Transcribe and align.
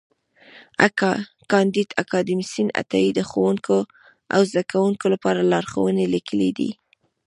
کانديد 1.51 1.89
اکاډميسن 2.01 2.67
عطایي 2.81 3.09
د 3.15 3.19
ښوونکو 3.29 3.77
او 4.35 4.41
زدهکوونکو 4.49 5.05
لپاره 5.13 5.47
لارښوونې 5.51 6.05
لیکلې 6.15 6.49
دي. 6.57 6.69